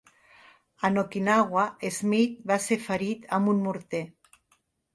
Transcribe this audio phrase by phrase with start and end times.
[0.89, 1.67] En Okinawa,
[1.99, 4.05] Smith va ser ferit amb un morter.